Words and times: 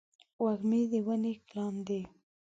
وږمې 0.43 0.81
د 0.91 0.93
ونې 1.05 1.33
لاندې 1.55 1.99